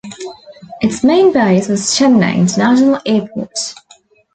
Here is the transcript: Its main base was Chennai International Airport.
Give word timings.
Its 0.81 1.03
main 1.03 1.31
base 1.31 1.67
was 1.67 1.91
Chennai 1.95 2.35
International 2.35 2.99
Airport. 3.05 3.75